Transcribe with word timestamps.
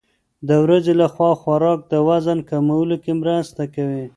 د 0.47 0.49
ورځې 0.63 0.93
لخوا 1.01 1.31
خوراک 1.41 1.79
د 1.91 1.93
وزن 2.07 2.39
کمولو 2.49 2.95
کې 3.03 3.11
مرسته 3.21 3.63
کوي. 3.75 4.05